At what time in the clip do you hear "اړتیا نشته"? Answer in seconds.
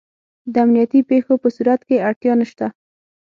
2.07-2.65